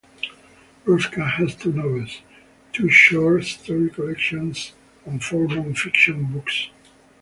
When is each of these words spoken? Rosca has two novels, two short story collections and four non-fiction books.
Rosca 0.83 1.29
has 1.33 1.53
two 1.53 1.71
novels, 1.71 2.21
two 2.73 2.89
short 2.89 3.43
story 3.43 3.91
collections 3.91 4.73
and 5.05 5.23
four 5.23 5.47
non-fiction 5.47 6.23
books. 6.33 6.71